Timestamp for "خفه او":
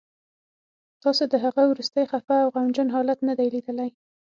2.11-2.49